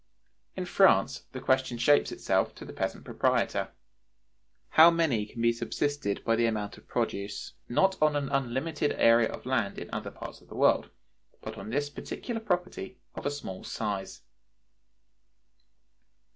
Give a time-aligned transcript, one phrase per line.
[0.55, 3.67] In France the question shapes itself to the peasant proprietor,
[4.69, 9.31] How many can be subsisted by the amount of produce, not on an unlimited area
[9.31, 10.89] of land in other parts of the world,
[11.43, 14.21] but on this particular property of a small size?